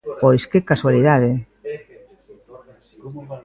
Pois, 0.21 0.41
¡que 0.51 0.59
casualidade! 0.71 1.31